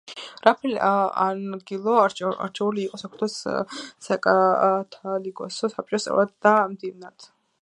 რაფიელ 0.45 0.77
ინგილო 1.57 1.93
არჩეული 2.05 2.85
იყო 2.87 3.01
საქართველოს 3.03 3.37
საკათალიკოსო 4.09 5.71
საბჭოს 5.77 6.11
წევრად 6.11 6.39
და 6.49 6.57
მდივნად. 6.75 7.35